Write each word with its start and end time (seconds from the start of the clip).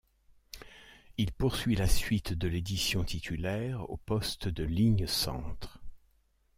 Il 1.19 1.31
poursuit 1.31 1.75
la 1.75 1.85
suite 1.87 2.33
de 2.33 2.47
l'édition 2.47 3.03
titulaire 3.03 3.87
au 3.91 3.97
poste 3.97 4.47
de 4.47 4.63
ligne 4.63 5.05
centre. 5.05 5.79